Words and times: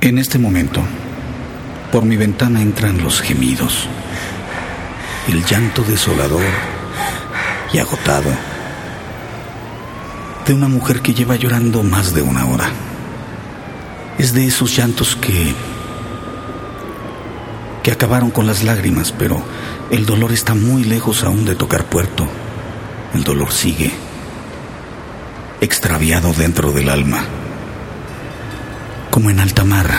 En 0.00 0.16
este 0.16 0.38
momento, 0.38 0.80
por 1.90 2.04
mi 2.04 2.16
ventana 2.16 2.62
entran 2.62 3.02
los 3.02 3.20
gemidos, 3.20 3.88
el 5.26 5.44
llanto 5.44 5.82
desolador 5.82 6.44
y 7.72 7.78
agotado 7.78 8.30
de 10.46 10.54
una 10.54 10.68
mujer 10.68 11.00
que 11.00 11.14
lleva 11.14 11.34
llorando 11.34 11.82
más 11.82 12.14
de 12.14 12.22
una 12.22 12.46
hora. 12.46 12.70
Es 14.18 14.32
de 14.34 14.46
esos 14.46 14.76
llantos 14.76 15.16
que 15.16 15.52
que 17.82 17.90
acabaron 17.90 18.30
con 18.30 18.46
las 18.46 18.62
lágrimas, 18.62 19.10
pero 19.10 19.42
el 19.90 20.06
dolor 20.06 20.30
está 20.30 20.54
muy 20.54 20.84
lejos 20.84 21.24
aún 21.24 21.44
de 21.44 21.56
tocar 21.56 21.86
puerto. 21.86 22.28
El 23.14 23.24
dolor 23.24 23.50
sigue, 23.50 23.90
extraviado 25.60 26.32
dentro 26.34 26.70
del 26.70 26.88
alma, 26.88 27.24
como 29.18 29.30
en 29.30 29.40
alta 29.40 29.64
mar, 29.64 29.90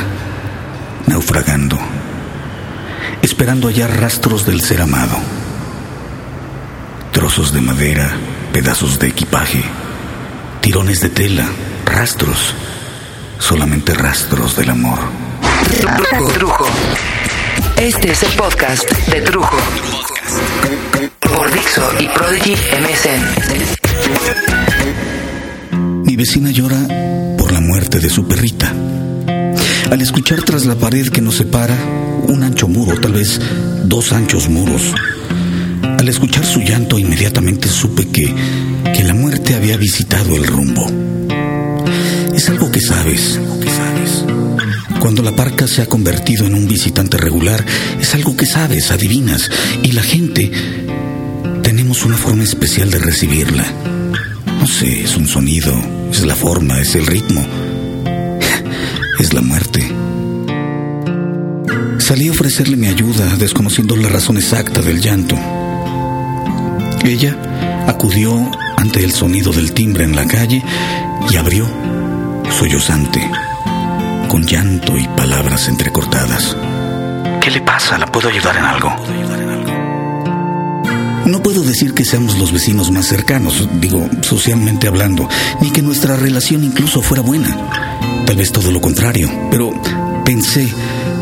naufragando, 1.05 1.77
esperando 3.21 3.67
hallar 3.67 3.99
rastros 3.99 4.45
del 4.45 4.61
ser 4.61 4.81
amado, 4.81 5.17
trozos 7.11 7.51
de 7.51 7.59
madera, 7.59 8.09
pedazos 8.53 8.97
de 8.97 9.09
equipaje, 9.09 9.61
tirones 10.61 11.01
de 11.01 11.09
tela, 11.09 11.45
rastros, 11.83 12.53
solamente 13.39 13.93
rastros 13.93 14.55
del 14.55 14.69
amor. 14.69 14.99
Trujo. 16.35 16.65
Este 17.75 18.13
es 18.13 18.23
el 18.23 18.31
podcast 18.37 18.89
de 19.07 19.19
Trujo. 19.19 19.57
Por 21.19 21.51
Dixo 21.51 21.91
y 21.99 22.07
Prodigy 22.07 22.55
MSN. 22.55 23.23
Mi 26.05 26.15
vecina 26.15 26.51
llora 26.51 26.77
por 27.37 27.51
la 27.51 27.59
muerte 27.59 27.99
de 27.99 28.09
su 28.09 28.25
perrita. 28.25 28.73
Al 29.91 30.01
escuchar 30.01 30.43
tras 30.43 30.65
la 30.65 30.75
pared 30.75 31.07
que 31.09 31.19
nos 31.19 31.37
separa 31.37 31.75
un 32.27 32.43
ancho 32.43 32.67
muro, 32.67 32.99
tal 33.01 33.13
vez 33.13 33.41
dos 33.85 34.13
anchos 34.13 34.47
muros, 34.47 34.93
al 35.81 36.07
escuchar 36.07 36.45
su 36.45 36.59
llanto 36.61 36.99
inmediatamente 36.99 37.67
supe 37.67 38.07
que, 38.07 38.33
que 38.95 39.03
la 39.03 39.15
muerte 39.15 39.55
había 39.55 39.77
visitado 39.77 40.35
el 40.35 40.45
rumbo. 40.45 40.85
Es 42.35 42.47
algo 42.49 42.71
que 42.71 42.79
sabes, 42.79 43.39
que 43.59 43.69
sabes. 43.69 44.25
Cuando 44.99 45.23
la 45.23 45.35
parca 45.35 45.67
se 45.67 45.81
ha 45.81 45.87
convertido 45.87 46.45
en 46.45 46.53
un 46.53 46.67
visitante 46.67 47.17
regular, 47.17 47.65
es 47.99 48.13
algo 48.13 48.37
que 48.37 48.45
sabes, 48.45 48.91
adivinas, 48.91 49.49
y 49.81 49.93
la 49.93 50.03
gente 50.03 50.51
tenemos 51.63 52.05
una 52.05 52.17
forma 52.17 52.43
especial 52.43 52.91
de 52.91 52.99
recibirla. 52.99 53.65
No 54.59 54.67
sé, 54.67 55.01
es 55.01 55.17
un 55.17 55.27
sonido, 55.27 55.73
es 56.11 56.23
la 56.25 56.35
forma, 56.35 56.79
es 56.79 56.93
el 56.95 57.07
ritmo, 57.07 57.43
es 59.19 59.33
la 59.33 59.41
muerte. 59.41 59.87
Salí 61.99 62.29
a 62.29 62.31
ofrecerle 62.31 62.77
mi 62.77 62.87
ayuda, 62.87 63.35
desconociendo 63.35 63.95
la 63.95 64.09
razón 64.09 64.37
exacta 64.37 64.81
del 64.81 65.01
llanto. 65.01 65.35
Ella 67.03 67.85
acudió 67.87 68.49
ante 68.77 69.03
el 69.03 69.11
sonido 69.11 69.51
del 69.51 69.73
timbre 69.73 70.05
en 70.05 70.15
la 70.15 70.25
calle 70.25 70.63
y 71.29 71.35
abrió, 71.35 71.67
sollozante 72.49 73.29
con 74.29 74.45
llanto 74.45 74.97
y 74.97 75.07
palabras 75.09 75.67
entrecortadas. 75.67 76.55
¿Qué 77.41 77.49
le 77.51 77.61
pasa? 77.61 77.97
¿La 77.97 78.05
puedo 78.05 78.29
ayudar 78.29 78.57
en 78.57 78.63
algo? 78.63 78.95
No 81.25 81.41
puedo 81.43 81.63
decir 81.63 81.93
que 81.93 82.05
seamos 82.05 82.37
los 82.37 82.51
vecinos 82.51 82.91
más 82.91 83.07
cercanos, 83.07 83.67
digo, 83.79 84.07
socialmente 84.21 84.87
hablando, 84.87 85.27
ni 85.61 85.71
que 85.71 85.81
nuestra 85.81 86.15
relación 86.15 86.63
incluso 86.63 87.01
fuera 87.01 87.23
buena. 87.23 87.88
Tal 88.29 88.37
vez 88.37 88.51
todo 88.51 88.71
lo 88.71 88.79
contrario, 88.79 89.27
pero 89.49 89.71
pensé, 90.23 90.71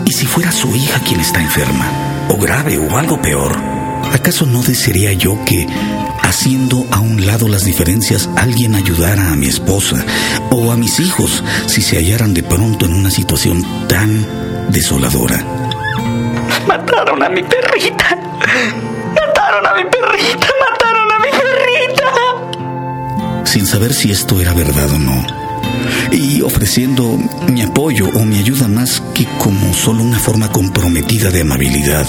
¿y 0.03 0.11
si 0.11 0.25
fuera 0.25 0.51
su 0.51 0.75
hija 0.75 0.99
quien 0.99 1.21
está 1.21 1.41
enferma? 1.41 2.27
¿O 2.27 2.35
grave 2.35 2.77
o 2.77 2.97
algo 2.97 3.21
peor? 3.21 3.57
¿Acaso 4.11 4.45
no 4.45 4.61
desearía 4.61 5.13
yo 5.13 5.39
que, 5.45 5.65
haciendo 6.21 6.85
a 6.91 6.99
un 6.99 7.25
lado 7.25 7.47
las 7.47 7.63
diferencias, 7.63 8.29
alguien 8.35 8.75
ayudara 8.75 9.31
a 9.31 9.37
mi 9.37 9.47
esposa 9.47 10.05
o 10.49 10.69
a 10.69 10.75
mis 10.75 10.99
hijos 10.99 11.45
si 11.67 11.81
se 11.81 11.95
hallaran 11.95 12.33
de 12.33 12.43
pronto 12.43 12.85
en 12.85 12.93
una 12.93 13.09
situación 13.09 13.65
tan 13.87 14.69
desoladora? 14.69 15.45
Mataron 16.67 17.23
a 17.23 17.29
mi 17.29 17.41
perrita. 17.41 18.17
Mataron 19.15 19.65
a 19.65 19.73
mi 19.75 19.83
perrita. 19.89 20.47
Mataron 20.59 21.09
a 21.09 21.19
mi 21.19 21.29
perrita. 21.31 22.11
Sin 23.45 23.65
saber 23.65 23.93
si 23.93 24.11
esto 24.11 24.41
era 24.41 24.53
verdad 24.53 24.91
o 24.91 24.99
no. 24.99 25.46
Y 26.11 26.41
ofreciendo 26.41 27.17
mi 27.51 27.61
apoyo 27.61 28.09
o 28.13 28.25
mi 28.25 28.37
ayuda 28.37 28.67
más 28.67 29.01
que 29.13 29.25
como 29.37 29.73
solo 29.73 30.03
una 30.03 30.19
forma 30.19 30.51
comprometida 30.51 31.29
de 31.29 31.41
amabilidad 31.41 32.07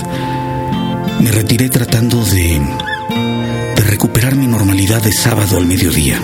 me 1.20 1.32
retiré 1.32 1.68
tratando 1.68 2.24
de, 2.24 2.60
de 3.74 3.82
recuperar 3.82 4.36
mi 4.36 4.46
normalidad 4.46 5.02
de 5.02 5.12
sábado 5.12 5.56
al 5.56 5.66
mediodía. 5.66 6.20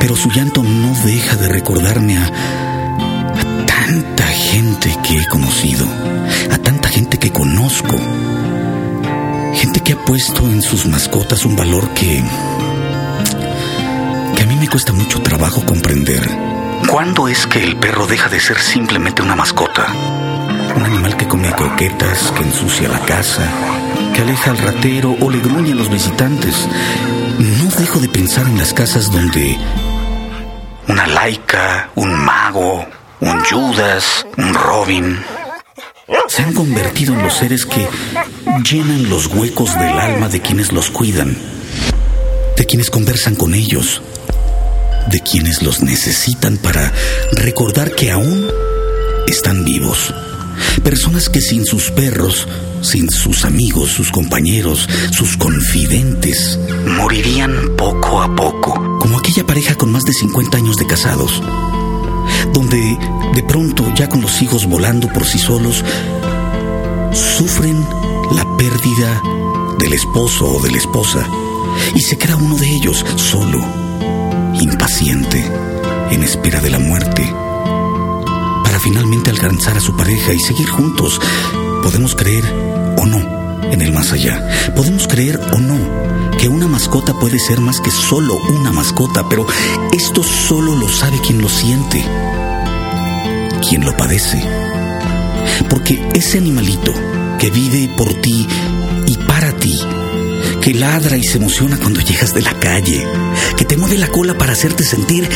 Pero 0.00 0.14
su 0.14 0.30
llanto 0.30 0.62
no 0.62 0.94
deja 1.04 1.36
de 1.36 1.48
recordarme 1.48 2.18
a, 2.18 2.26
a 2.26 3.66
tanta 3.66 4.24
gente 4.24 4.94
que 5.02 5.20
he 5.20 5.26
conocido, 5.26 5.86
a 6.50 6.58
tanta 6.58 6.88
gente 6.88 7.18
que 7.18 7.30
conozco, 7.30 7.96
gente 9.54 9.80
que 9.80 9.94
ha 9.94 10.04
puesto 10.04 10.46
en 10.46 10.60
sus 10.60 10.86
mascotas 10.86 11.44
un 11.46 11.56
valor 11.56 11.88
que, 11.94 12.22
mí 14.48 14.56
me 14.56 14.68
cuesta 14.68 14.92
mucho 14.94 15.20
trabajo 15.20 15.64
comprender. 15.66 16.26
¿Cuándo 16.88 17.28
es 17.28 17.46
que 17.46 17.62
el 17.62 17.76
perro 17.76 18.06
deja 18.06 18.30
de 18.30 18.40
ser 18.40 18.58
simplemente 18.58 19.20
una 19.20 19.36
mascota? 19.36 19.92
Un 20.74 20.84
animal 20.84 21.16
que 21.18 21.28
come 21.28 21.52
croquetas, 21.52 22.32
que 22.32 22.44
ensucia 22.44 22.88
la 22.88 23.00
casa, 23.00 23.46
que 24.14 24.22
aleja 24.22 24.50
al 24.52 24.58
ratero 24.58 25.14
o 25.20 25.30
le 25.30 25.38
gruñe 25.40 25.72
a 25.72 25.74
los 25.74 25.90
visitantes. 25.90 26.66
No 27.38 27.70
dejo 27.78 28.00
de 28.00 28.08
pensar 28.08 28.46
en 28.46 28.56
las 28.56 28.72
casas 28.72 29.12
donde 29.12 29.58
una 30.88 31.06
laica, 31.06 31.90
un 31.94 32.14
mago, 32.14 32.86
un 33.20 33.40
Judas, 33.44 34.26
un 34.38 34.54
Robin 34.54 35.18
se 36.28 36.42
han 36.42 36.54
convertido 36.54 37.14
en 37.14 37.22
los 37.22 37.34
seres 37.34 37.66
que 37.66 37.86
llenan 38.62 39.10
los 39.10 39.26
huecos 39.26 39.78
del 39.78 39.98
alma 39.98 40.28
de 40.28 40.40
quienes 40.40 40.72
los 40.72 40.90
cuidan, 40.90 41.36
de 42.56 42.64
quienes 42.64 42.90
conversan 42.90 43.34
con 43.34 43.54
ellos, 43.54 44.00
de 45.10 45.20
quienes 45.20 45.62
los 45.62 45.82
necesitan 45.82 46.56
para 46.56 46.92
recordar 47.32 47.94
que 47.94 48.10
aún 48.10 48.46
están 49.26 49.64
vivos. 49.64 50.14
Personas 50.82 51.28
que 51.28 51.40
sin 51.40 51.64
sus 51.64 51.90
perros, 51.90 52.46
sin 52.82 53.10
sus 53.10 53.44
amigos, 53.44 53.90
sus 53.90 54.10
compañeros, 54.10 54.88
sus 55.10 55.36
confidentes, 55.36 56.58
morirían 56.96 57.76
poco 57.76 58.22
a 58.22 58.34
poco, 58.34 58.98
como 58.98 59.18
aquella 59.18 59.46
pareja 59.46 59.74
con 59.74 59.92
más 59.92 60.04
de 60.04 60.12
50 60.12 60.56
años 60.56 60.76
de 60.76 60.86
casados, 60.86 61.42
donde 62.52 62.98
de 63.34 63.42
pronto, 63.42 63.84
ya 63.94 64.08
con 64.08 64.20
los 64.20 64.42
hijos 64.42 64.66
volando 64.66 65.08
por 65.08 65.24
sí 65.24 65.38
solos, 65.38 65.84
sufren 67.12 67.86
la 68.32 68.56
pérdida 68.56 69.22
del 69.78 69.92
esposo 69.92 70.46
o 70.46 70.62
de 70.62 70.70
la 70.70 70.78
esposa 70.78 71.26
y 71.94 72.00
se 72.00 72.18
queda 72.18 72.36
uno 72.36 72.56
de 72.56 72.68
ellos 72.68 73.04
solo, 73.16 73.64
impaciente, 74.60 75.44
en 76.10 76.22
espera 76.22 76.60
de 76.60 76.70
la 76.70 76.78
muerte 76.78 77.32
para 78.68 78.80
finalmente 78.80 79.30
alcanzar 79.30 79.78
a 79.78 79.80
su 79.80 79.96
pareja 79.96 80.34
y 80.34 80.40
seguir 80.40 80.68
juntos. 80.68 81.18
Podemos 81.82 82.14
creer 82.14 82.44
o 82.98 83.06
no 83.06 83.18
en 83.72 83.80
el 83.80 83.92
más 83.92 84.12
allá. 84.12 84.46
Podemos 84.76 85.08
creer 85.08 85.40
o 85.52 85.58
no 85.58 85.78
que 86.38 86.48
una 86.48 86.68
mascota 86.68 87.14
puede 87.14 87.38
ser 87.38 87.60
más 87.60 87.80
que 87.80 87.90
solo 87.90 88.36
una 88.36 88.70
mascota, 88.70 89.26
pero 89.28 89.46
esto 89.92 90.22
solo 90.22 90.76
lo 90.76 90.86
sabe 90.86 91.18
quien 91.20 91.40
lo 91.40 91.48
siente, 91.48 92.04
quien 93.66 93.84
lo 93.84 93.96
padece. 93.96 94.42
Porque 95.70 96.06
ese 96.14 96.38
animalito 96.38 96.92
que 97.38 97.50
vive 97.50 97.88
por 97.96 98.12
ti 98.20 98.46
y 99.06 99.16
para 99.26 99.50
ti, 99.52 99.80
que 100.68 100.74
ladra 100.74 101.16
y 101.16 101.24
se 101.24 101.38
emociona 101.38 101.78
cuando 101.78 102.02
llegas 102.02 102.34
de 102.34 102.42
la 102.42 102.52
calle, 102.60 103.02
que 103.56 103.64
te 103.64 103.78
mueve 103.78 103.96
la 103.96 104.08
cola 104.08 104.36
para 104.36 104.52
hacerte 104.52 104.84
sentir 104.84 105.26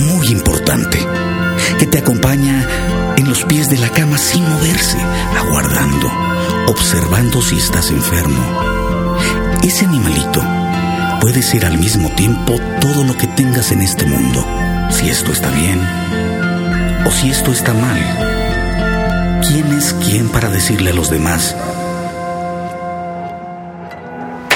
muy 0.00 0.26
importante, 0.26 0.98
que 1.78 1.86
te 1.86 1.98
acompaña 1.98 3.14
en 3.16 3.28
los 3.28 3.44
pies 3.44 3.70
de 3.70 3.78
la 3.78 3.88
cama 3.90 4.18
sin 4.18 4.42
moverse, 4.42 4.98
aguardando, 5.38 6.10
observando 6.66 7.40
si 7.40 7.56
estás 7.56 7.90
enfermo. 7.90 8.42
Ese 9.62 9.84
animalito 9.84 10.44
puede 11.20 11.42
ser 11.42 11.66
al 11.66 11.78
mismo 11.78 12.10
tiempo 12.16 12.56
todo 12.80 13.04
lo 13.04 13.16
que 13.16 13.28
tengas 13.28 13.70
en 13.70 13.80
este 13.80 14.04
mundo, 14.06 14.44
si 14.90 15.08
esto 15.08 15.30
está 15.30 15.50
bien 15.50 15.80
o 17.06 17.12
si 17.12 17.30
esto 17.30 17.52
está 17.52 17.74
mal. 17.74 19.40
¿Quién 19.46 19.72
es 19.72 19.94
quién 20.04 20.28
para 20.30 20.50
decirle 20.50 20.90
a 20.90 20.94
los 20.94 21.10
demás 21.10 21.54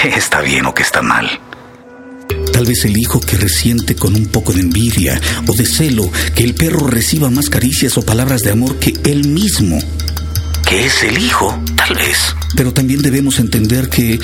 qué 0.00 0.08
está 0.10 0.40
bien 0.40 0.66
o 0.66 0.74
qué 0.74 0.82
está 0.82 1.02
mal? 1.02 1.26
Tal 2.52 2.64
vez 2.64 2.84
el 2.84 2.96
hijo 2.96 3.20
que 3.20 3.36
resiente 3.36 3.96
con 3.96 4.14
un 4.14 4.26
poco 4.26 4.52
de 4.52 4.60
envidia 4.60 5.20
o 5.46 5.52
de 5.54 5.66
celo 5.66 6.10
que 6.34 6.44
el 6.44 6.54
perro 6.54 6.86
reciba 6.86 7.30
más 7.30 7.48
caricias 7.48 7.96
o 7.98 8.02
palabras 8.02 8.42
de 8.42 8.50
amor 8.50 8.78
que 8.78 8.94
él 9.04 9.26
mismo. 9.28 9.78
Que 10.68 10.86
es 10.86 11.02
el 11.02 11.18
hijo, 11.18 11.58
tal 11.76 11.96
vez. 11.96 12.34
Pero 12.56 12.72
también 12.72 13.02
debemos 13.02 13.38
entender 13.38 13.88
que 13.88 14.20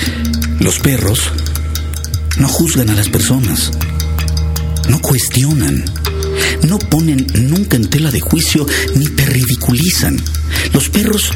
los 0.59 0.79
perros 0.79 1.31
no 2.37 2.47
juzgan 2.47 2.89
a 2.89 2.95
las 2.95 3.09
personas, 3.09 3.71
no 4.87 4.99
cuestionan, 5.01 5.83
no 6.67 6.77
ponen 6.77 7.25
nunca 7.33 7.75
en 7.75 7.89
tela 7.89 8.11
de 8.11 8.21
juicio 8.21 8.65
ni 8.95 9.07
te 9.07 9.25
ridiculizan. 9.25 10.21
Los 10.73 10.89
perros 10.89 11.31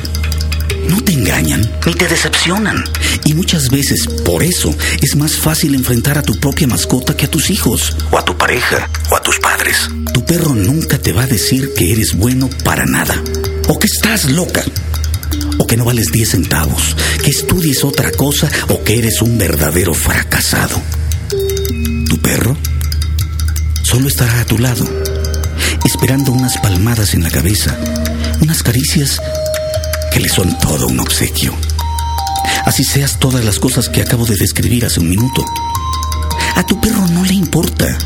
no 0.89 1.01
te 1.03 1.13
engañan. 1.13 1.62
Ni 1.86 1.94
te 1.94 2.07
decepcionan. 2.07 2.83
Y 3.24 3.33
muchas 3.33 3.69
veces, 3.69 4.07
por 4.25 4.44
eso, 4.44 4.75
es 5.01 5.15
más 5.15 5.36
fácil 5.36 5.75
enfrentar 5.75 6.18
a 6.18 6.24
tu 6.24 6.36
propia 6.39 6.68
mascota 6.68 7.15
que 7.15 7.25
a 7.25 7.31
tus 7.31 7.50
hijos. 7.50 7.95
O 8.12 8.18
a 8.18 8.25
tu 8.25 8.36
pareja, 8.38 8.89
o 9.12 9.15
a 9.15 9.21
tus 9.21 9.39
padres. 9.39 9.89
Tu 10.13 10.25
perro 10.25 10.53
nunca 10.56 10.97
te 10.97 11.13
va 11.13 11.24
a 11.24 11.27
decir 11.27 11.74
que 11.75 11.91
eres 11.91 12.15
bueno 12.15 12.50
para 12.63 12.86
nada. 12.86 13.15
O 13.68 13.77
que 13.80 13.88
estás 13.88 14.25
loca. 14.31 14.63
O 15.59 15.68
que 15.68 15.77
no 15.77 15.86
vales 15.86 16.07
10 16.12 16.30
centavos. 16.30 16.95
Que 17.24 17.30
estudies 17.30 17.83
otra 17.83 18.12
cosa 18.12 18.50
o 18.69 18.83
que 18.83 18.97
eres 18.97 19.21
un 19.21 19.38
verdadero 19.38 19.94
fracasado. 19.94 20.81
Tu 21.30 22.18
perro 22.19 22.57
solo 23.83 24.07
estará 24.07 24.41
a 24.41 24.45
tu 24.45 24.57
lado, 24.57 24.88
esperando 25.86 26.31
unas 26.31 26.57
palmadas 26.57 27.13
en 27.13 27.24
la 27.24 27.30
cabeza, 27.30 27.75
unas 28.41 28.62
caricias 28.62 29.19
que 30.12 30.20
le 30.20 30.30
son 30.30 30.58
todo 30.60 30.88
un 30.88 31.00
obsequio. 31.00 31.54
Así 32.66 32.84
seas 32.84 33.20
todas 33.20 33.44
las 33.44 33.60
cosas 33.60 33.90
que 33.90 34.02
acabo 34.02 34.26
de 34.26 34.36
describir 34.36 34.86
hace 34.86 35.00
un 35.00 35.10
minuto. 35.10 35.46
A 36.56 36.66
tu 36.66 36.80
perro 36.80 37.06
no 37.12 37.24
le 37.24 37.34
importa. 37.34 37.98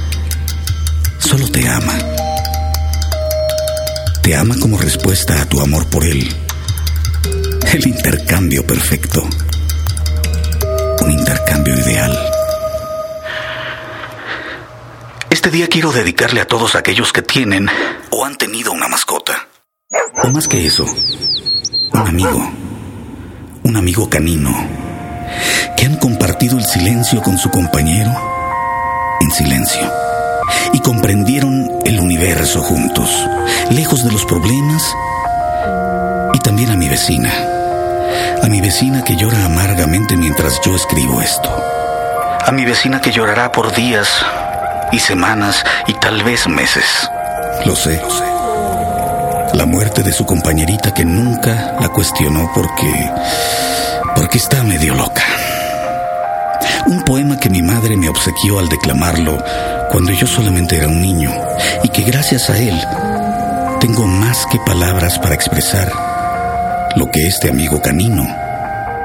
Solo 1.19 1.47
te 1.49 1.67
ama. 1.67 1.97
Te 4.21 4.35
ama 4.35 4.55
como 4.59 4.77
respuesta 4.77 5.41
a 5.41 5.45
tu 5.45 5.59
amor 5.59 5.87
por 5.87 6.03
él. 6.05 6.33
El 7.73 7.87
intercambio 7.87 8.65
perfecto. 8.65 9.27
Un 11.01 11.11
intercambio 11.11 11.77
ideal. 11.79 12.31
Este 15.29 15.49
día 15.49 15.67
quiero 15.67 15.91
dedicarle 15.91 16.39
a 16.41 16.47
todos 16.47 16.75
aquellos 16.75 17.11
que 17.11 17.21
tienen 17.21 17.67
o 18.11 18.23
han 18.23 18.37
tenido 18.37 18.71
una 18.71 18.87
mascota. 18.87 19.47
O 20.23 20.27
más 20.29 20.47
que 20.47 20.65
eso, 20.65 20.85
un 21.93 22.07
amigo, 22.07 22.51
un 23.63 23.77
amigo 23.77 24.09
canino, 24.09 24.51
que 25.77 25.85
han 25.85 25.97
compartido 25.97 26.57
el 26.57 26.65
silencio 26.65 27.21
con 27.21 27.37
su 27.37 27.49
compañero 27.49 28.11
en 29.21 29.31
silencio. 29.31 29.91
Y 30.73 30.79
comprendieron 30.79 31.69
el 31.85 31.99
universo 31.99 32.61
juntos, 32.61 33.09
lejos 33.69 34.03
de 34.03 34.11
los 34.11 34.25
problemas. 34.25 34.83
Y 36.33 36.39
también 36.39 36.71
a 36.71 36.75
mi 36.75 36.89
vecina, 36.89 37.31
a 38.41 38.47
mi 38.47 38.59
vecina 38.59 39.03
que 39.03 39.15
llora 39.15 39.45
amargamente 39.45 40.17
mientras 40.17 40.59
yo 40.61 40.75
escribo 40.75 41.21
esto, 41.21 41.49
a 42.45 42.51
mi 42.51 42.65
vecina 42.65 43.01
que 43.01 43.11
llorará 43.11 43.51
por 43.51 43.73
días 43.73 44.09
y 44.91 44.99
semanas 44.99 45.63
y 45.87 45.93
tal 45.93 46.23
vez 46.23 46.47
meses. 46.47 47.09
Lo 47.65 47.75
sé, 47.75 48.01
lo 48.01 48.09
sé 48.09 48.32
la 49.53 49.65
muerte 49.65 50.03
de 50.03 50.11
su 50.11 50.25
compañerita 50.25 50.93
que 50.93 51.05
nunca 51.05 51.75
la 51.79 51.89
cuestionó 51.89 52.51
porque... 52.53 52.91
porque 54.15 54.37
está 54.37 54.63
medio 54.63 54.95
loca. 54.95 55.23
Un 56.87 57.03
poema 57.03 57.39
que 57.39 57.49
mi 57.49 57.61
madre 57.61 57.95
me 57.95 58.09
obsequió 58.09 58.59
al 58.59 58.67
declamarlo 58.67 59.37
cuando 59.91 60.11
yo 60.11 60.27
solamente 60.27 60.77
era 60.77 60.87
un 60.87 61.01
niño 61.01 61.31
y 61.83 61.89
que 61.89 62.01
gracias 62.03 62.49
a 62.49 62.57
él 62.57 62.79
tengo 63.79 64.05
más 64.07 64.45
que 64.47 64.59
palabras 64.59 65.19
para 65.19 65.35
expresar 65.35 65.91
lo 66.95 67.09
que 67.11 67.27
este 67.27 67.49
amigo 67.49 67.81
canino 67.81 68.25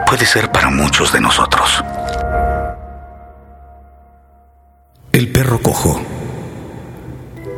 puede 0.06 0.24
ser 0.24 0.50
para 0.50 0.70
muchos 0.70 1.12
de 1.12 1.20
nosotros. 1.20 1.84
El 5.12 5.30
perro 5.32 5.60
cojo 5.60 6.00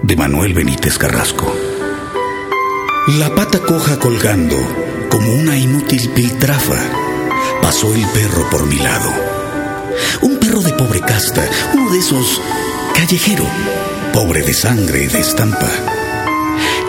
de 0.03 0.17
Manuel 0.17 0.55
Benítez 0.55 0.99
Carrasco. 0.99 1.70
La 3.09 3.35
pata 3.35 3.59
coja 3.61 3.99
colgando, 3.99 4.57
como 5.11 5.33
una 5.33 5.57
inútil 5.57 6.11
piltrafa, 6.11 6.77
pasó 7.63 7.95
el 7.95 8.05
perro 8.09 8.49
por 8.51 8.67
mi 8.67 8.77
lado. 8.77 9.11
Un 10.21 10.39
perro 10.39 10.61
de 10.61 10.73
pobre 10.75 11.01
casta, 11.01 11.43
uno 11.73 11.91
de 11.91 11.99
esos 11.99 12.41
callejero, 12.95 13.47
pobre 14.13 14.43
de 14.43 14.53
sangre 14.53 15.05
y 15.05 15.07
de 15.07 15.19
estampa. 15.19 15.71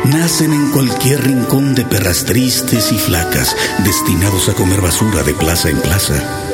Nacen 0.03 0.51
en 0.51 0.71
cualquier 0.71 1.23
rincón 1.23 1.75
de 1.75 1.85
perras 1.85 2.25
tristes 2.25 2.91
y 2.91 2.97
flacas, 2.99 3.55
destinados 3.85 4.49
a 4.49 4.53
comer 4.53 4.81
basura 4.81 5.23
de 5.23 5.33
plaza 5.33 5.69
en 5.69 5.79
plaza. 5.79 6.50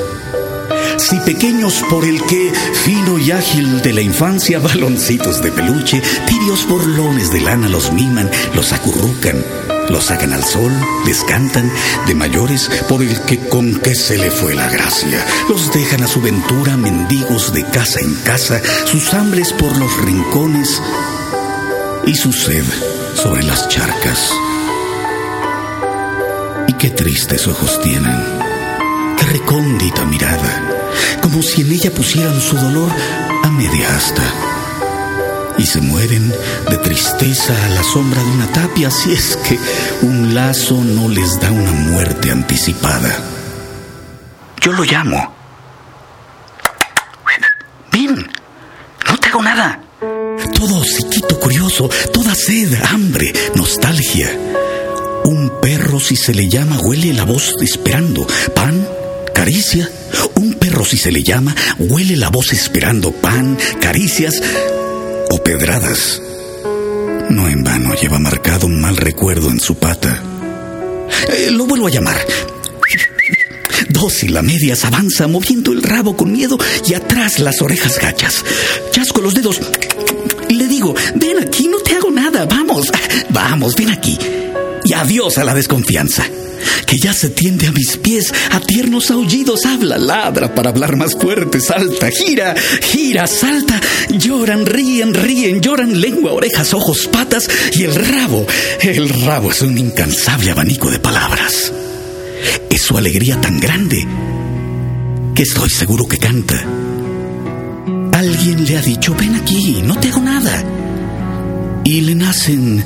Si 0.97 1.19
pequeños 1.19 1.83
por 1.89 2.05
el 2.05 2.21
que, 2.23 2.51
fino 2.83 3.19
y 3.19 3.31
ágil 3.31 3.81
de 3.81 3.93
la 3.93 4.01
infancia, 4.01 4.59
baloncitos 4.59 5.41
de 5.41 5.51
peluche, 5.51 6.01
tibios 6.27 6.67
borlones 6.67 7.31
de 7.31 7.41
lana 7.41 7.69
los 7.69 7.93
miman, 7.93 8.29
los 8.55 8.73
acurrucan, 8.73 9.43
los 9.89 10.05
sacan 10.05 10.33
al 10.33 10.43
sol, 10.43 10.71
les 11.05 11.23
cantan, 11.23 11.71
de 12.07 12.15
mayores 12.15 12.69
por 12.89 13.03
el 13.03 13.21
que 13.21 13.37
con 13.47 13.79
que 13.79 13.93
se 13.95 14.17
le 14.17 14.31
fue 14.31 14.55
la 14.55 14.69
gracia. 14.69 15.23
Los 15.47 15.71
dejan 15.71 16.03
a 16.03 16.07
su 16.07 16.19
ventura 16.19 16.75
mendigos 16.77 17.53
de 17.53 17.63
casa 17.63 17.99
en 18.01 18.15
casa, 18.15 18.59
sus 18.85 19.13
hambres 19.13 19.53
por 19.53 19.77
los 19.77 19.95
rincones 20.01 20.81
y 22.05 22.15
su 22.15 22.33
sed 22.33 22.65
sobre 23.13 23.43
las 23.43 23.69
charcas. 23.69 24.33
Y 26.67 26.73
qué 26.73 26.89
tristes 26.89 27.47
ojos 27.47 27.79
tienen, 27.81 28.17
qué 29.17 29.25
recóndita 29.25 30.03
mirada 30.05 30.76
como 31.21 31.41
si 31.41 31.61
en 31.61 31.71
ella 31.71 31.91
pusieran 31.91 32.39
su 32.41 32.57
dolor 32.57 32.91
a 33.43 33.49
media 33.49 33.95
asta. 33.95 34.23
Y 35.57 35.65
se 35.65 35.81
mueren 35.81 36.31
de 36.69 36.77
tristeza 36.77 37.53
a 37.65 37.69
la 37.69 37.83
sombra 37.83 38.21
de 38.23 38.29
una 38.29 38.47
tapia 38.47 38.91
si 38.91 39.13
es 39.13 39.37
que 39.37 39.57
un 40.03 40.35
lazo 40.35 40.75
no 40.83 41.09
les 41.09 41.39
da 41.39 41.51
una 41.51 41.71
muerte 41.71 42.31
anticipada. 42.31 43.09
Yo 44.61 44.71
lo 44.73 44.83
llamo. 44.83 45.35
Ven, 47.91 48.29
no 49.07 49.17
te 49.17 49.29
hago 49.29 49.41
nada. 49.41 49.79
Todo 50.53 50.83
psiquito 50.83 51.39
curioso, 51.39 51.89
toda 52.13 52.35
sed, 52.35 52.73
hambre, 52.83 53.33
nostalgia. 53.55 54.29
Un 55.23 55.59
perro 55.61 55.99
si 55.99 56.15
se 56.15 56.33
le 56.33 56.47
llama 56.47 56.77
huele 56.79 57.13
la 57.13 57.23
voz 57.23 57.53
esperando 57.61 58.25
pan, 58.55 58.87
caricia, 59.37 59.87
un 60.33 60.55
perro, 60.55 60.83
si 60.83 60.97
se 60.97 61.11
le 61.11 61.21
llama, 61.21 61.55
huele 61.77 62.15
la 62.15 62.29
voz 62.29 62.53
esperando 62.53 63.11
pan, 63.11 63.55
caricias 63.79 64.41
o 65.29 65.37
pedradas. 65.43 66.19
No 67.29 67.47
en 67.47 67.63
vano 67.63 67.93
lleva 67.93 68.17
marcado 68.17 68.65
un 68.65 68.81
mal 68.81 68.97
recuerdo 68.97 69.51
en 69.51 69.59
su 69.59 69.75
pata. 69.75 70.23
Eh, 71.31 71.51
lo 71.51 71.67
vuelvo 71.67 71.85
a 71.85 71.91
llamar. 71.91 72.17
Dócil 73.89 74.35
a 74.37 74.41
medias 74.41 74.83
avanza 74.85 75.27
moviendo 75.27 75.71
el 75.71 75.83
rabo 75.83 76.17
con 76.17 76.31
miedo 76.31 76.57
y 76.87 76.95
atrás 76.95 77.37
las 77.37 77.61
orejas 77.61 77.99
gachas. 77.99 78.43
Chasco 78.89 79.21
los 79.21 79.35
dedos. 79.35 79.61
Le 80.49 80.67
digo, 80.67 80.95
ven 81.13 81.37
aquí, 81.37 81.67
no 81.67 81.77
te 81.81 81.95
hago 81.95 82.09
nada, 82.09 82.45
vamos, 82.45 82.87
vamos, 83.29 83.75
ven 83.75 83.91
aquí. 83.91 84.17
Y 84.87 84.93
adiós 84.93 85.37
a 85.37 85.43
la 85.43 85.53
desconfianza 85.53 86.23
que 86.85 86.97
ya 86.97 87.13
se 87.13 87.29
tiende 87.29 87.67
a 87.67 87.71
mis 87.73 87.97
pies, 87.97 88.33
a 88.51 88.61
tiernos 88.61 89.11
aullidos 89.11 89.65
habla, 89.65 89.97
ladra 89.97 90.55
para 90.55 90.69
hablar 90.69 90.95
más 90.95 91.13
fuerte, 91.13 91.59
salta, 91.59 92.09
gira, 92.09 92.55
gira, 92.81 93.27
salta, 93.27 93.79
lloran, 94.09 94.65
ríen, 94.65 95.13
ríen, 95.13 95.59
lloran, 95.59 95.99
lengua, 95.99 96.31
orejas, 96.31 96.73
ojos, 96.73 97.09
patas 97.11 97.49
y 97.73 97.83
el 97.83 97.93
rabo, 97.93 98.47
el 98.79 99.09
rabo 99.09 99.51
es 99.51 99.61
un 99.61 99.77
incansable 99.77 100.51
abanico 100.51 100.89
de 100.89 100.99
palabras. 100.99 101.73
Es 102.69 102.81
su 102.81 102.97
alegría 102.97 103.41
tan 103.41 103.59
grande 103.59 104.07
que 105.35 105.43
estoy 105.43 105.69
seguro 105.69 106.07
que 106.07 106.17
canta. 106.17 106.63
Alguien 108.13 108.65
le 108.65 108.77
ha 108.77 108.81
dicho, 108.81 109.13
ven 109.15 109.35
aquí, 109.35 109.81
no 109.83 109.99
te 109.99 110.07
hago 110.07 110.21
nada 110.21 110.63
y 111.87 112.01
le 112.01 112.15
nacen 112.15 112.83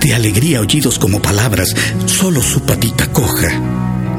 de 0.00 0.14
alegría 0.14 0.60
oídos 0.60 1.00
como 1.00 1.20
palabras, 1.20 1.74
solo 2.06 2.40
su 2.40 2.60
patita 2.62 3.08
coja. 3.08 3.50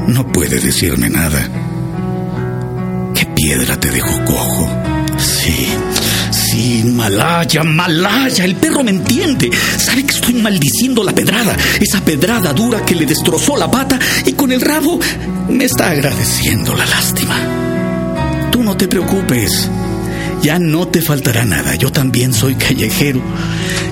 No 0.06 0.30
puede 0.30 0.60
decirme 0.60 1.08
nada. 1.08 1.48
¿Qué 3.14 3.24
piedra 3.24 3.80
te 3.80 3.90
dejó 3.90 4.22
cojo? 4.26 4.70
Sí, 5.16 5.68
sí, 6.30 6.82
Malaya, 6.84 7.64
Malaya, 7.64 8.44
el 8.44 8.56
perro 8.56 8.84
me 8.84 8.90
entiende. 8.90 9.50
Sabe 9.78 10.04
que 10.04 10.14
estoy 10.14 10.34
maldiciendo 10.34 11.02
la 11.02 11.14
pedrada, 11.14 11.56
esa 11.80 12.04
pedrada 12.04 12.52
dura 12.52 12.84
que 12.84 12.94
le 12.94 13.06
destrozó 13.06 13.56
la 13.56 13.70
pata 13.70 13.98
y 14.26 14.32
con 14.32 14.52
el 14.52 14.60
rabo 14.60 15.00
me 15.48 15.64
está 15.64 15.90
agradeciendo 15.90 16.74
la 16.74 16.84
lástima. 16.84 17.36
Tú 18.52 18.62
no 18.62 18.76
te 18.76 18.88
preocupes. 18.88 19.70
Ya 20.42 20.58
no 20.58 20.86
te 20.86 21.02
faltará 21.02 21.44
nada, 21.44 21.74
yo 21.74 21.90
también 21.90 22.32
soy 22.32 22.54
callejero. 22.54 23.20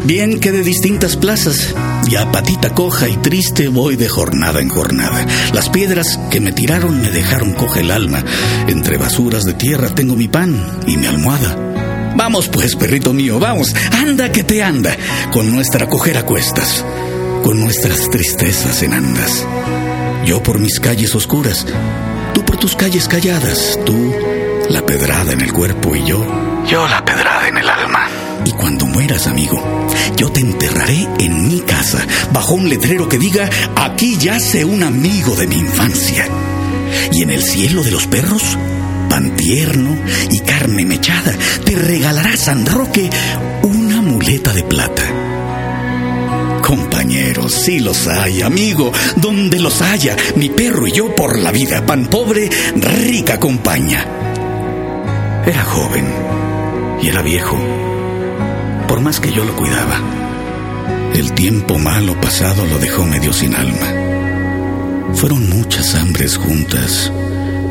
Bien 0.05 0.39
que 0.39 0.53
de 0.53 0.63
distintas 0.63 1.17
plazas, 1.17 1.75
y 2.09 2.15
a 2.15 2.31
patita 2.31 2.73
coja 2.73 3.09
y 3.09 3.17
triste 3.17 3.69
voy 3.69 3.97
de 3.97 4.09
jornada 4.09 4.61
en 4.61 4.69
jornada. 4.69 5.27
Las 5.53 5.69
piedras 5.69 6.19
que 6.31 6.41
me 6.41 6.53
tiraron 6.53 7.01
me 7.01 7.11
dejaron 7.11 7.53
coja 7.53 7.81
el 7.81 7.91
alma. 7.91 8.25
Entre 8.69 8.97
basuras 8.97 9.45
de 9.45 9.55
tierra 9.55 9.89
tengo 9.95 10.15
mi 10.15 10.29
pan 10.29 10.57
y 10.87 10.97
mi 10.97 11.07
almohada. 11.07 12.15
Vamos 12.17 12.49
pues, 12.49 12.77
perrito 12.77 13.13
mío, 13.13 13.39
vamos, 13.39 13.75
anda 13.93 14.33
que 14.33 14.43
te 14.43 14.63
anda, 14.63 14.97
con 15.33 15.51
nuestra 15.51 15.87
cojera 15.89 16.25
cuestas, 16.25 16.85
con 17.43 17.61
nuestras 17.61 18.09
tristezas 18.09 18.83
en 18.83 18.95
andas. 18.95 19.45
Yo 20.25 20.43
por 20.43 20.59
mis 20.59 20.81
calles 20.81 21.15
oscuras, 21.15 21.67
tú 22.33 22.43
por 22.45 22.57
tus 22.57 22.75
calles 22.75 23.07
calladas, 23.07 23.79
tú 23.85 24.15
la 24.71 24.85
pedrada 24.85 25.33
en 25.33 25.41
el 25.41 25.53
cuerpo 25.53 25.95
y 25.95 26.05
yo, 26.05 26.25
yo 26.69 26.89
la 26.89 27.05
pedrada 27.05 27.49
en 27.49 27.59
el 27.59 27.69
alma. 27.69 28.09
Y 28.45 28.51
cuando 28.53 28.87
mueras, 28.87 29.27
amigo, 29.27 29.89
yo 30.17 30.31
te 30.31 30.41
enterraré 30.41 31.07
en 31.19 31.49
mi 31.49 31.61
casa, 31.61 32.05
bajo 32.33 32.55
un 32.55 32.69
letrero 32.69 33.09
que 33.09 33.19
diga, 33.19 33.49
aquí 33.77 34.17
yace 34.17 34.65
un 34.65 34.83
amigo 34.83 35.35
de 35.37 35.47
mi 35.47 35.57
infancia. 35.57 36.27
Y 37.13 37.23
en 37.23 37.31
el 37.31 37.43
cielo 37.43 37.83
de 37.83 37.91
los 37.91 38.07
perros, 38.07 38.43
pan 39.09 39.35
tierno 39.37 39.97
y 40.31 40.41
carne 40.41 40.85
mechada, 40.85 41.33
te 41.65 41.77
regalará 41.77 42.37
San 42.37 42.67
Roque 42.67 43.11
una 43.63 44.03
muleta 44.03 44.53
de 44.53 44.63
plata. 44.63 45.03
Compañeros, 46.63 47.53
sí 47.53 47.79
los 47.79 48.09
hay, 48.09 48.43
amigo, 48.43 48.93
donde 49.17 49.61
los 49.61 49.83
haya, 49.83 50.17
mi 50.35 50.49
perro 50.49 50.89
y 50.89 50.93
yo 50.93 51.15
por 51.15 51.39
la 51.39 51.53
vida, 51.53 51.85
pan 51.87 52.07
pobre, 52.07 52.51
rica 52.75 53.39
compañía. 53.39 54.35
Era 55.47 55.63
joven 55.63 56.05
y 57.01 57.07
era 57.07 57.23
viejo, 57.23 57.57
por 58.89 59.01
más 59.01 59.21
que 59.21 59.31
yo 59.31 59.45
lo 59.45 59.55
cuidaba. 59.55 60.01
El 61.15 61.33
tiempo 61.35 61.79
malo 61.79 62.21
pasado 62.21 62.67
lo 62.67 62.79
dejó 62.79 63.05
medio 63.05 63.33
sin 63.33 63.55
alma. 63.55 65.15
Fueron 65.15 65.49
muchas 65.49 65.95
hambres 65.95 66.37
juntas, 66.37 67.13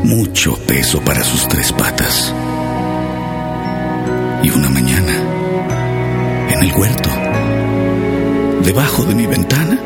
mucho 0.02 0.56
peso 0.66 1.02
para 1.02 1.22
sus 1.22 1.46
tres 1.48 1.70
patas. 1.72 2.34
Y 4.42 4.48
una 4.48 4.70
mañana, 4.70 5.12
en 6.48 6.62
el 6.62 6.72
huerto, 6.72 7.10
debajo 8.64 9.04
de 9.04 9.14
mi 9.14 9.26
ventana, 9.26 9.78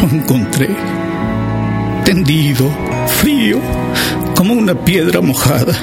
lo 0.00 0.08
encontré, 0.08 0.70
tendido, 2.06 2.70
frío, 3.20 3.60
como 4.34 4.54
una 4.54 4.74
piedra 4.74 5.20
mojada, 5.20 5.74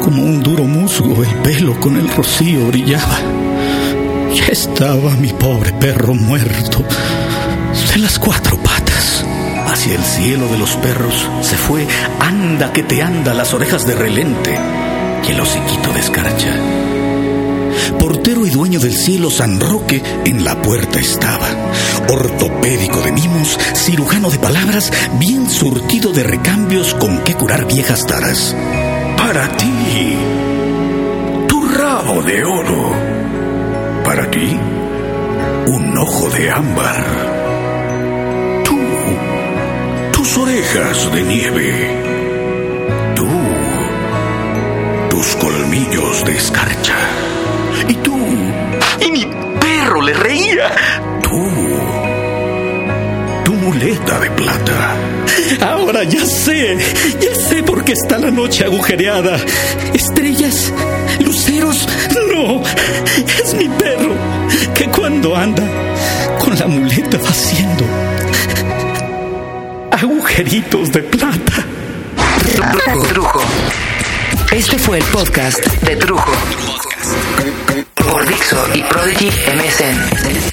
como 0.00 0.22
un 0.22 0.42
duro 0.42 0.64
musgo, 0.64 1.22
el 1.22 1.34
pelo 1.36 1.78
con 1.80 1.96
el 1.96 2.08
rocío 2.08 2.66
brillaba. 2.66 3.18
Ya 4.34 4.46
estaba 4.46 5.10
mi 5.16 5.32
pobre 5.32 5.72
perro 5.72 6.14
muerto 6.14 6.84
de 7.92 8.00
las 8.00 8.18
cuatro 8.18 8.56
patas. 8.58 9.24
Hacia 9.66 9.94
el 9.94 10.02
cielo 10.02 10.48
de 10.48 10.58
los 10.58 10.76
perros 10.76 11.28
se 11.42 11.56
fue, 11.56 11.86
anda 12.20 12.72
que 12.72 12.82
te 12.82 13.02
anda 13.02 13.34
las 13.34 13.54
orejas 13.54 13.86
de 13.86 13.94
relente 13.94 14.58
y 15.26 15.32
el 15.32 15.40
hociquito 15.40 15.92
de 15.92 16.00
escarcha. 16.00 16.54
Portero 17.98 18.46
y 18.46 18.50
dueño 18.50 18.80
del 18.80 18.94
cielo 18.94 19.30
San 19.30 19.60
Roque 19.60 20.02
en 20.24 20.44
la 20.44 20.60
puerta 20.60 20.98
estaba. 20.98 21.48
Ortopédico 22.08 23.00
de 23.02 23.12
mimos, 23.12 23.58
cirujano 23.74 24.30
de 24.30 24.38
palabras, 24.38 24.92
bien 25.18 25.48
surtido 25.48 26.12
de 26.12 26.22
recambios 26.22 26.94
con 26.94 27.18
que 27.24 27.34
curar 27.34 27.66
viejas 27.66 28.06
taras. 28.06 28.54
Para 29.32 29.46
ti, 29.56 30.16
tu 31.46 31.68
rabo 31.68 32.20
de 32.22 32.42
oro. 32.42 32.92
Para 34.02 34.28
ti, 34.28 34.58
un 35.68 35.98
ojo 35.98 36.28
de 36.30 36.50
ámbar. 36.50 37.04
Tú, 38.64 38.76
tus 40.14 40.36
orejas 40.36 41.12
de 41.14 41.22
nieve. 41.22 42.02
Tú, 43.14 43.28
tus 45.10 45.36
colmillos 45.36 46.24
de 46.24 46.36
escarcha. 46.36 46.96
Y 47.86 47.94
tú, 47.94 48.18
Y 49.00 49.12
mi 49.12 49.26
perro 49.60 50.02
le 50.02 50.12
reía. 50.14 50.72
tú, 51.22 51.38
muleta 53.70 54.18
de 54.18 54.30
plata. 54.30 54.96
Ahora 55.60 56.02
ya 56.02 56.26
sé, 56.26 56.76
ya 57.20 57.34
sé 57.34 57.62
por 57.62 57.84
qué 57.84 57.92
está 57.92 58.18
la 58.18 58.30
noche 58.30 58.64
agujereada. 58.64 59.36
Estrellas, 59.94 60.72
luceros, 61.20 61.88
no, 62.32 62.62
es 63.44 63.54
mi 63.54 63.68
perro 63.68 64.14
que 64.74 64.86
cuando 64.88 65.36
anda 65.36 65.62
con 66.40 66.58
la 66.58 66.66
muleta 66.66 67.16
va 67.18 67.28
haciendo 67.28 67.84
agujeritos 69.92 70.90
de 70.90 71.02
plata. 71.02 71.64
Trujo. 73.08 73.40
Este 74.50 74.78
fue 74.78 74.98
el 74.98 75.04
podcast 75.04 75.64
de 75.82 75.94
Trujo. 75.94 76.32
Por 77.94 78.26
Dixo 78.26 78.56
y 78.74 78.82
Prodigy 78.82 79.30
MSN. 79.54 80.50